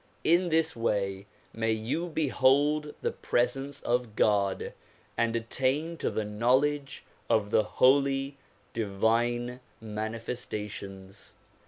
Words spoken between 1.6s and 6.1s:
you behold the presence of God and attain to